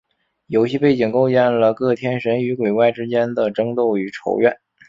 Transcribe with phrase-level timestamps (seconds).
[0.47, 4.57] 游戏背景构建了各天神与鬼怪之间的争斗与仇怨。